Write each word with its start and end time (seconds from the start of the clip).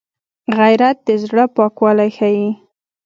غیرت 0.57 0.97
د 1.07 1.09
زړه 1.23 1.43
پاکوالی 1.55 2.09
ښيي 2.17 2.47